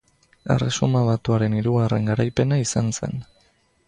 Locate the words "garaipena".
2.13-2.57